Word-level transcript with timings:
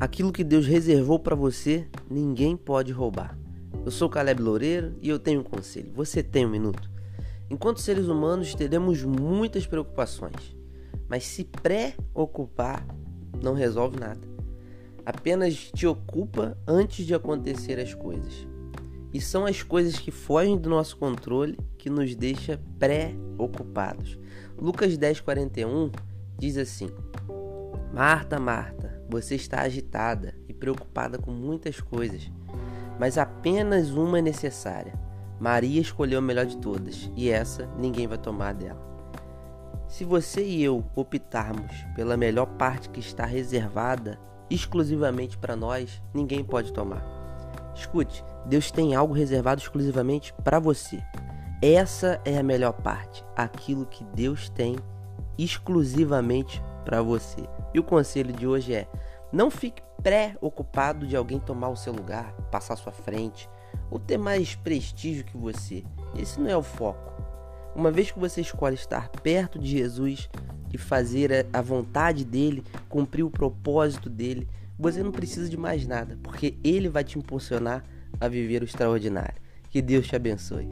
Aquilo 0.00 0.30
que 0.30 0.44
Deus 0.44 0.64
reservou 0.64 1.18
para 1.18 1.34
você, 1.34 1.88
ninguém 2.08 2.56
pode 2.56 2.92
roubar. 2.92 3.36
Eu 3.84 3.90
sou 3.90 4.08
Caleb 4.08 4.40
Loureiro 4.40 4.94
e 5.02 5.08
eu 5.08 5.18
tenho 5.18 5.40
um 5.40 5.44
conselho. 5.44 5.92
Você 5.92 6.22
tem 6.22 6.46
um 6.46 6.50
minuto? 6.50 6.88
Enquanto 7.50 7.80
seres 7.80 8.06
humanos, 8.06 8.54
teremos 8.54 9.02
muitas 9.02 9.66
preocupações, 9.66 10.56
mas 11.08 11.24
se 11.24 11.42
preocupar 11.42 12.86
não 13.42 13.54
resolve 13.54 13.98
nada. 13.98 14.20
Apenas 15.04 15.72
te 15.72 15.84
ocupa 15.84 16.56
antes 16.64 17.04
de 17.04 17.12
acontecer 17.12 17.80
as 17.80 17.92
coisas. 17.92 18.46
E 19.12 19.20
são 19.20 19.46
as 19.46 19.64
coisas 19.64 19.98
que 19.98 20.12
fogem 20.12 20.56
do 20.56 20.70
nosso 20.70 20.96
controle 20.96 21.58
que 21.76 21.90
nos 21.90 22.14
deixa 22.14 22.60
preocupados. 22.78 24.16
Lucas 24.56 24.96
10:41 24.96 25.90
diz 26.38 26.56
assim: 26.56 26.88
Marta, 27.92 28.38
Marta, 28.38 28.97
você 29.08 29.34
está 29.34 29.62
agitada 29.62 30.34
e 30.48 30.52
preocupada 30.52 31.18
com 31.18 31.30
muitas 31.30 31.80
coisas, 31.80 32.30
mas 32.98 33.16
apenas 33.16 33.90
uma 33.90 34.18
é 34.18 34.22
necessária. 34.22 34.92
Maria 35.40 35.80
escolheu 35.80 36.18
a 36.18 36.22
melhor 36.22 36.46
de 36.46 36.56
todas 36.56 37.10
e 37.16 37.30
essa 37.30 37.66
ninguém 37.78 38.06
vai 38.06 38.18
tomar 38.18 38.54
dela. 38.54 38.86
Se 39.86 40.04
você 40.04 40.44
e 40.44 40.62
eu 40.62 40.84
optarmos 40.94 41.72
pela 41.94 42.16
melhor 42.16 42.46
parte 42.46 42.90
que 42.90 43.00
está 43.00 43.24
reservada 43.24 44.18
exclusivamente 44.50 45.38
para 45.38 45.56
nós, 45.56 46.02
ninguém 46.12 46.44
pode 46.44 46.72
tomar. 46.72 47.02
Escute, 47.74 48.24
Deus 48.46 48.70
tem 48.70 48.94
algo 48.94 49.14
reservado 49.14 49.60
exclusivamente 49.60 50.34
para 50.44 50.58
você. 50.58 51.02
Essa 51.62 52.20
é 52.24 52.38
a 52.38 52.42
melhor 52.42 52.72
parte, 52.72 53.24
aquilo 53.36 53.86
que 53.86 54.04
Deus 54.04 54.48
tem 54.50 54.76
exclusivamente 55.38 56.62
para 56.84 57.00
você. 57.00 57.48
E 57.78 57.80
o 57.80 57.84
conselho 57.84 58.32
de 58.32 58.44
hoje 58.44 58.74
é: 58.74 58.88
não 59.32 59.52
fique 59.52 59.80
pré-ocupado 60.02 61.06
de 61.06 61.14
alguém 61.14 61.38
tomar 61.38 61.68
o 61.68 61.76
seu 61.76 61.92
lugar, 61.92 62.32
passar 62.50 62.74
sua 62.74 62.90
frente 62.90 63.48
ou 63.88 64.00
ter 64.00 64.18
mais 64.18 64.56
prestígio 64.56 65.24
que 65.24 65.36
você. 65.36 65.84
Esse 66.18 66.40
não 66.40 66.50
é 66.50 66.56
o 66.56 66.62
foco. 66.62 67.12
Uma 67.76 67.92
vez 67.92 68.10
que 68.10 68.18
você 68.18 68.40
escolhe 68.40 68.74
estar 68.74 69.08
perto 69.10 69.60
de 69.60 69.68
Jesus 69.68 70.28
e 70.72 70.76
fazer 70.76 71.46
a 71.52 71.62
vontade 71.62 72.24
dele, 72.24 72.64
cumprir 72.88 73.22
o 73.22 73.30
propósito 73.30 74.10
dele, 74.10 74.48
você 74.76 75.00
não 75.00 75.12
precisa 75.12 75.48
de 75.48 75.56
mais 75.56 75.86
nada, 75.86 76.18
porque 76.20 76.58
ele 76.64 76.88
vai 76.88 77.04
te 77.04 77.16
impulsionar 77.16 77.84
a 78.20 78.26
viver 78.26 78.62
o 78.62 78.64
extraordinário. 78.64 79.40
Que 79.70 79.80
Deus 79.80 80.08
te 80.08 80.16
abençoe. 80.16 80.68